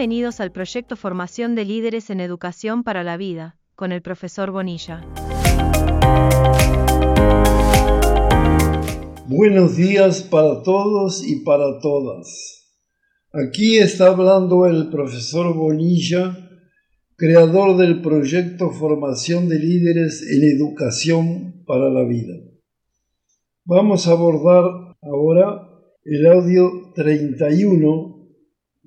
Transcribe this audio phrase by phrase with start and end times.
[0.00, 5.06] Bienvenidos al proyecto Formación de Líderes en Educación para la Vida, con el profesor Bonilla.
[9.26, 12.80] Buenos días para todos y para todas.
[13.34, 16.48] Aquí está hablando el profesor Bonilla,
[17.16, 22.36] creador del proyecto Formación de Líderes en Educación para la Vida.
[23.66, 24.64] Vamos a abordar
[25.02, 25.68] ahora
[26.04, 28.09] el audio 31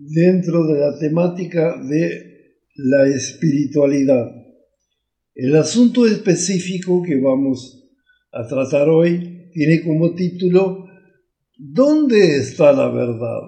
[0.10, 2.34] dentro de la temática de
[2.76, 4.32] la espiritualidad.
[5.36, 7.90] El asunto específico que vamos
[8.32, 10.86] a tratar hoy tiene como título
[11.58, 13.42] ¿Dónde está la verdad?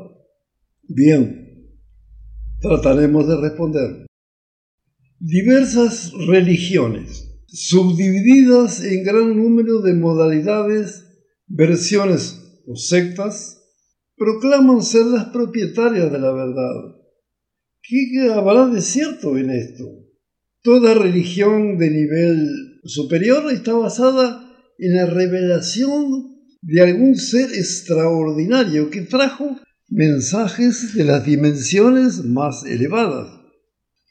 [0.83, 1.69] Bien,
[2.61, 4.05] trataremos de responder.
[5.19, 11.05] Diversas religiones, subdivididas en gran número de modalidades,
[11.47, 13.64] versiones o sectas,
[14.17, 16.95] proclaman ser las propietarias de la verdad.
[17.81, 19.85] ¿Qué habrá de cierto en esto?
[20.61, 29.01] Toda religión de nivel superior está basada en la revelación de algún ser extraordinario que
[29.01, 33.29] trajo mensajes de las dimensiones más elevadas.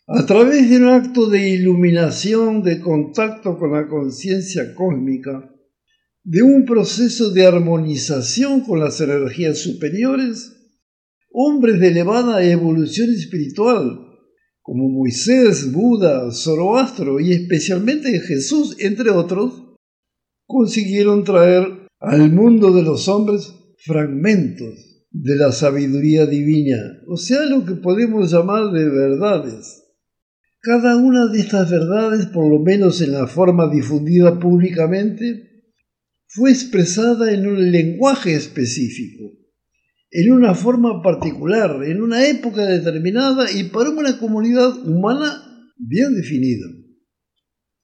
[0.07, 5.51] A través de un acto de iluminación, de contacto con la conciencia cósmica,
[6.25, 10.57] de un proceso de armonización con las energías superiores,
[11.31, 14.01] hombres de elevada evolución espiritual,
[14.63, 19.77] como Moisés, Buda, Zoroastro y especialmente Jesús, entre otros,
[20.47, 23.53] consiguieron traer al mundo de los hombres
[23.85, 29.83] fragmentos de la sabiduría divina, o sea, lo que podemos llamar de verdades.
[30.61, 35.54] Cada una de estas verdades, por lo menos en la forma difundida públicamente,
[36.35, 39.39] fue expresada en un lenguaje específico,
[40.11, 46.67] en una forma particular, en una época determinada y para una comunidad humana bien definida.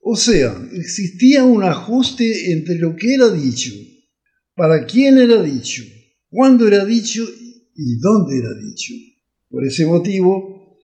[0.01, 3.71] O sea, existía un ajuste entre lo que era dicho,
[4.53, 5.83] para quién era dicho,
[6.29, 7.23] cuándo era dicho
[7.73, 8.93] y dónde era dicho.
[9.49, 10.77] Por ese motivo,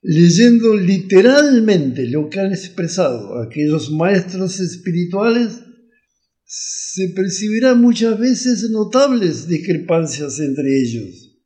[0.00, 5.60] leyendo literalmente lo que han expresado aquellos maestros espirituales,
[6.56, 11.36] se percibirán muchas veces notables discrepancias entre ellos.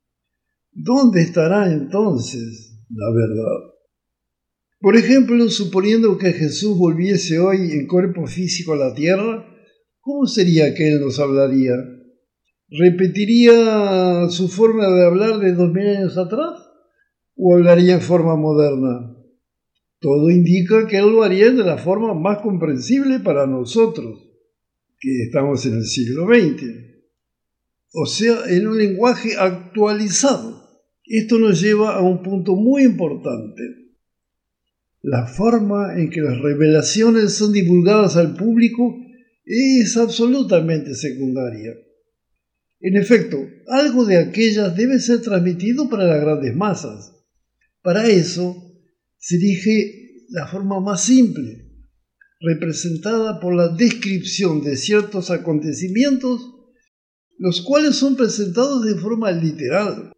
[0.71, 3.73] ¿Dónde estará entonces la verdad?
[4.79, 9.47] Por ejemplo, suponiendo que Jesús volviese hoy en cuerpo físico a la tierra,
[9.99, 11.73] ¿cómo sería que Él nos hablaría?
[12.69, 16.69] ¿Repetiría su forma de hablar de dos mil años atrás?
[17.35, 19.15] ¿O hablaría en forma moderna?
[19.99, 24.28] Todo indica que Él lo haría de la forma más comprensible para nosotros
[24.99, 26.89] que estamos en el siglo XX.
[27.93, 30.59] O sea, en un lenguaje actualizado.
[31.05, 33.63] Esto nos lleva a un punto muy importante.
[35.01, 38.95] La forma en que las revelaciones son divulgadas al público
[39.45, 41.73] es absolutamente secundaria.
[42.81, 43.37] En efecto,
[43.67, 47.15] algo de aquellas debe ser transmitido para las grandes masas.
[47.81, 48.55] Para eso
[49.17, 51.68] se elige la forma más simple,
[52.39, 56.55] representada por la descripción de ciertos acontecimientos,
[57.37, 60.13] los cuales son presentados de forma literal.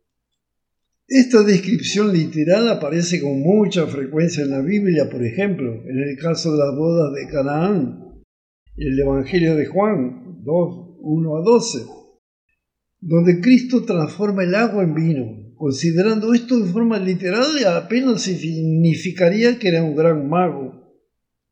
[1.07, 6.53] Esta descripción literal aparece con mucha frecuencia en la Biblia, por ejemplo, en el caso
[6.53, 8.23] de las bodas de Canaán,
[8.77, 11.79] el Evangelio de Juan 2, 1 a 12,
[13.01, 15.53] donde Cristo transforma el agua en vino.
[15.55, 20.80] Considerando esto de forma literal, apenas significaría que era un gran mago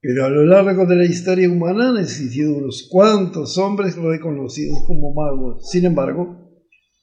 [0.01, 5.13] pero a lo largo de la historia humana han existido unos cuantos hombres reconocidos como
[5.13, 5.69] magos.
[5.69, 6.49] Sin embargo,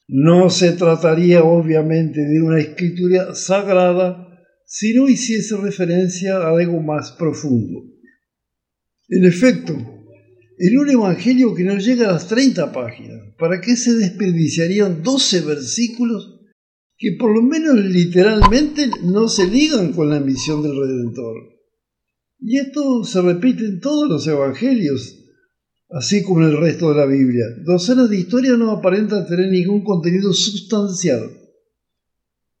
[0.07, 4.27] no se trataría obviamente de una escritura sagrada
[4.65, 7.83] si no hiciese referencia a algo más profundo.
[9.09, 13.93] En efecto, en un evangelio que no llega a las 30 páginas, ¿para qué se
[13.93, 16.41] desperdiciarían 12 versículos
[16.97, 21.56] que por lo menos literalmente no se ligan con la misión del Redentor?
[22.39, 25.17] Y esto se repite en todos los evangelios,
[25.89, 27.45] así como en el resto de la Biblia.
[27.65, 31.31] Docenas de historias no aparentan tener ningún contenido sustancial.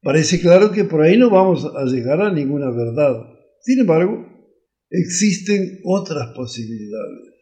[0.01, 3.15] Parece claro que por ahí no vamos a llegar a ninguna verdad.
[3.61, 4.25] Sin embargo,
[4.89, 7.33] existen otras posibilidades.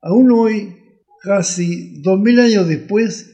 [0.00, 0.74] Aún hoy,
[1.22, 3.30] casi dos mil años después,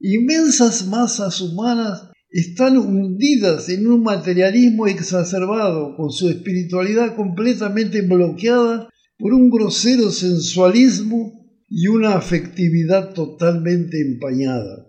[0.00, 8.88] inmensas masas humanas están hundidas en un materialismo exacerbado, con su espiritualidad completamente bloqueada
[9.18, 11.32] por un grosero sensualismo
[11.68, 14.86] y una afectividad totalmente empañada.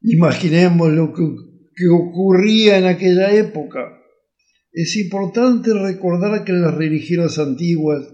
[0.00, 1.22] Imaginemos lo que
[1.74, 3.98] que ocurría en aquella época.
[4.72, 8.06] Es importante recordar que las religiones antiguas,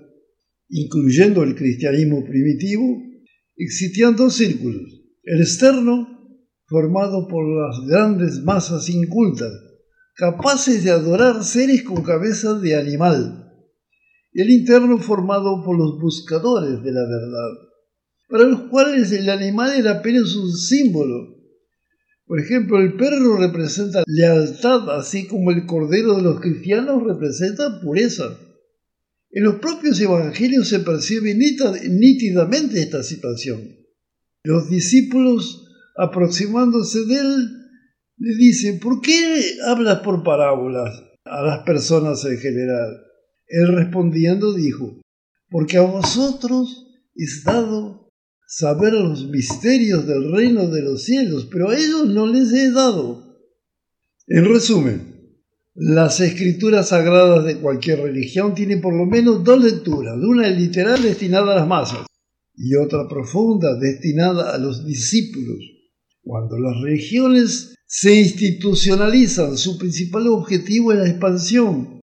[0.68, 3.02] incluyendo el cristianismo primitivo,
[3.56, 5.02] existían dos círculos.
[5.22, 6.17] El externo,
[6.68, 9.52] formado por las grandes masas incultas,
[10.14, 13.44] capaces de adorar seres con cabeza de animal.
[14.34, 17.50] El interno formado por los buscadores de la verdad,
[18.28, 21.38] para los cuales el animal era apenas un símbolo.
[22.26, 28.38] Por ejemplo, el perro representa lealtad, así como el cordero de los cristianos representa pureza.
[29.30, 33.76] En los propios evangelios se percibe nítidamente esta situación.
[34.42, 35.67] Los discípulos,
[35.98, 37.48] aproximándose de él,
[38.18, 43.02] le dicen, ¿por qué hablas por parábolas a las personas en general?
[43.46, 45.00] Él respondiendo dijo,
[45.50, 48.08] porque a vosotros es dado
[48.46, 53.36] saber los misterios del reino de los cielos, pero a ellos no les he dado.
[54.26, 55.18] En resumen,
[55.74, 61.52] las escrituras sagradas de cualquier religión tienen por lo menos dos lecturas, una literal destinada
[61.52, 62.06] a las masas
[62.56, 65.77] y otra profunda destinada a los discípulos.
[66.28, 72.02] Cuando las religiones se institucionalizan, su principal objetivo es la expansión,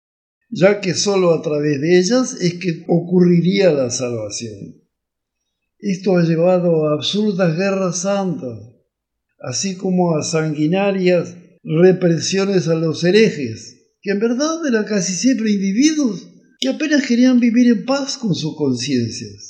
[0.50, 4.76] ya que sólo a través de ellas es que ocurriría la salvación.
[5.78, 8.60] Esto ha llevado a absurdas guerras santas,
[9.40, 16.28] así como a sanguinarias represiones a los herejes, que en verdad eran casi siempre individuos
[16.60, 19.49] que apenas querían vivir en paz con sus conciencias.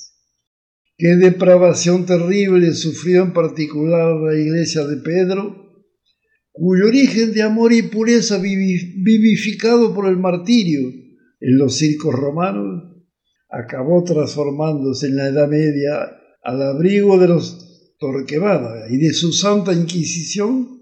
[0.99, 5.85] Qué depravación terrible sufrió en particular la iglesia de Pedro,
[6.51, 10.81] cuyo origen de amor y pureza vivificado por el martirio
[11.39, 12.97] en los circos romanos,
[13.49, 19.71] acabó transformándose en la Edad Media al abrigo de los Torquemada y de su Santa
[19.71, 20.81] Inquisición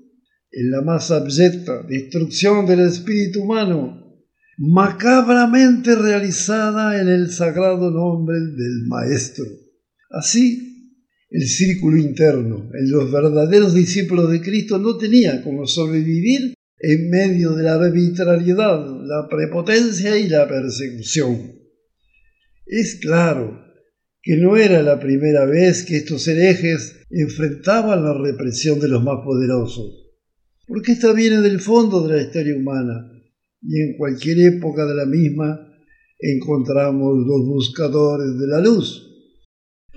[0.52, 4.18] en la más abyecta destrucción del espíritu humano,
[4.58, 9.46] macabramente realizada en el sagrado nombre del Maestro.
[10.09, 10.95] Así,
[11.30, 17.54] el círculo interno en los verdaderos discípulos de Cristo no tenía como sobrevivir en medio
[17.54, 21.54] de la arbitrariedad, la prepotencia y la persecución.
[22.65, 23.62] Es claro
[24.21, 29.24] que no era la primera vez que estos herejes enfrentaban la represión de los más
[29.24, 30.07] poderosos
[30.68, 33.09] porque esta viene del fondo de la historia humana
[33.62, 35.65] y en cualquier época de la misma
[36.19, 39.06] encontramos los buscadores de la luz.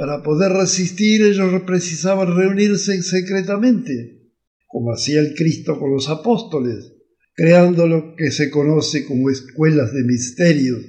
[0.00, 4.32] Para poder resistir ellos precisaban reunirse secretamente,
[4.66, 6.94] como hacía el Cristo con los apóstoles,
[7.34, 10.80] creando lo que se conoce como escuelas de misterios,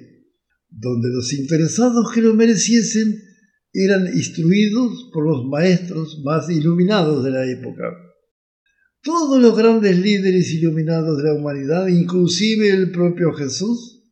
[0.70, 3.22] donde los interesados que lo mereciesen
[3.74, 7.84] eran instruidos por los maestros más iluminados de la época.
[9.04, 14.06] Todos los grandes líderes iluminados de la humanidad, inclusive el propio Jesús,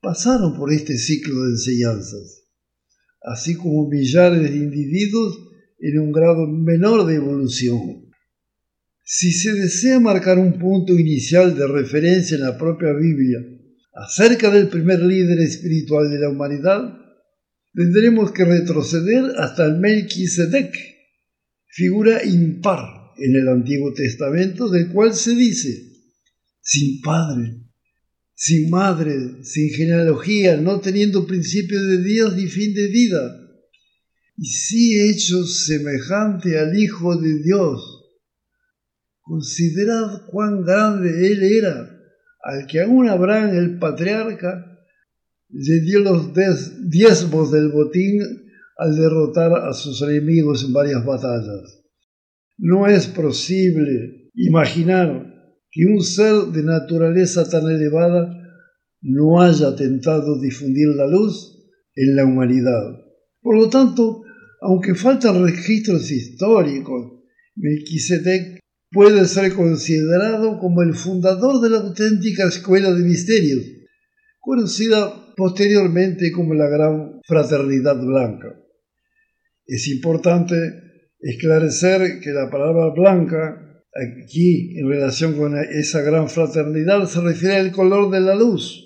[0.00, 2.45] pasaron por este ciclo de enseñanzas,
[3.26, 5.36] así como millares de individuos
[5.80, 8.06] en un grado menor de evolución.
[9.04, 13.38] Si se desea marcar un punto inicial de referencia en la propia Biblia
[13.94, 16.98] acerca del primer líder espiritual de la humanidad,
[17.74, 20.72] tendremos que retroceder hasta el Melquisedec,
[21.66, 22.78] figura impar
[23.18, 25.70] en el Antiguo Testamento, del cual se dice,
[26.60, 27.65] sin padre,
[28.36, 33.34] sin madre, sin genealogía, no teniendo principio de Dios ni fin de vida,
[34.36, 38.04] y sí hecho semejante al Hijo de Dios.
[39.22, 41.90] Considerad cuán grande Él era,
[42.42, 44.84] al que aún Abraham el patriarca
[45.48, 46.32] le dio los
[46.90, 48.20] diezmos del botín
[48.76, 51.82] al derrotar a sus enemigos en varias batallas.
[52.58, 55.35] No es posible imaginar
[55.76, 58.32] que un ser de naturaleza tan elevada
[59.02, 61.54] no haya tentado difundir la luz
[61.94, 62.96] en la humanidad.
[63.42, 64.22] Por lo tanto,
[64.62, 67.20] aunque faltan registros históricos,
[67.56, 68.58] Melquisedec
[68.90, 73.62] puede ser considerado como el fundador de la auténtica escuela de misterios,
[74.40, 78.58] conocida posteriormente como la Gran Fraternidad Blanca.
[79.66, 80.56] Es importante
[81.20, 87.72] esclarecer que la palabra blanca aquí en relación con esa gran fraternidad se refiere al
[87.72, 88.84] color de la luz,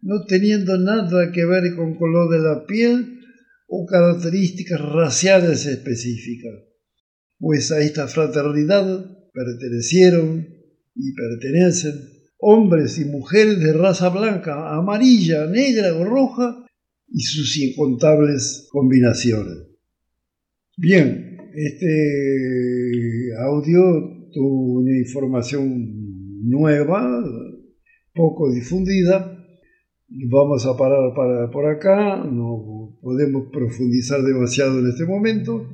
[0.00, 3.20] no teniendo nada que ver con color de la piel
[3.66, 6.52] o características raciales específicas,
[7.38, 10.46] pues a esta fraternidad pertenecieron
[10.94, 11.94] y pertenecen
[12.38, 16.66] hombres y mujeres de raza blanca, amarilla, negra o roja
[17.08, 19.68] y sus incontables combinaciones.
[20.76, 26.04] Bien, este audio una información
[26.44, 27.24] nueva,
[28.14, 29.30] poco difundida.
[30.08, 35.66] Vamos a parar para, por acá, no podemos profundizar demasiado en este momento.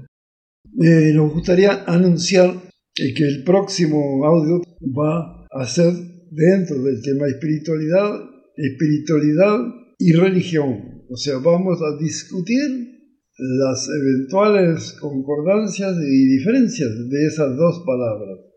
[0.80, 2.54] Eh, nos gustaría anunciar
[2.94, 5.92] que el próximo audio va a ser
[6.30, 8.20] dentro del tema espiritualidad,
[8.56, 9.58] espiritualidad
[9.98, 11.02] y religión.
[11.10, 12.88] O sea, vamos a discutir
[13.36, 18.49] las eventuales concordancias y diferencias de esas dos palabras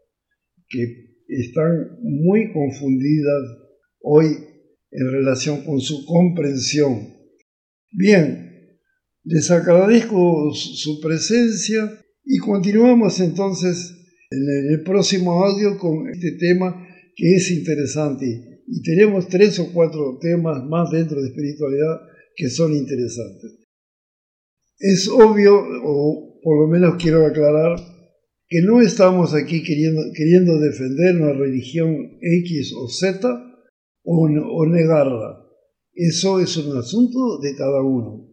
[0.74, 3.44] que están muy confundidas
[4.02, 4.26] hoy
[4.92, 7.14] en relación con su comprensión.
[7.92, 8.80] Bien,
[9.24, 13.94] les agradezco su presencia y continuamos entonces
[14.32, 18.26] en el próximo audio con este tema que es interesante
[18.68, 22.02] y tenemos tres o cuatro temas más dentro de espiritualidad
[22.36, 23.60] que son interesantes.
[24.80, 27.78] Es obvio, o por lo menos quiero aclarar,
[28.48, 33.28] que no estamos aquí queriendo, queriendo defender una religión X o Z
[34.04, 35.40] o, o negarla.
[35.94, 38.30] Eso es un asunto de cada uno.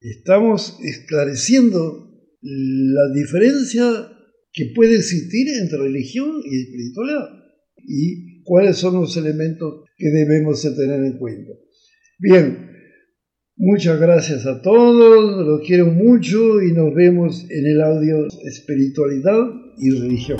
[0.00, 2.10] Estamos esclareciendo
[2.42, 3.84] la diferencia
[4.52, 7.28] que puede existir entre religión y espiritualidad
[7.76, 11.52] y cuáles son los elementos que debemos tener en cuenta.
[12.18, 12.73] Bien,
[13.56, 19.44] Muchas gracias a todos, los quiero mucho y nos vemos en el audio Espiritualidad
[19.78, 20.38] y Religión.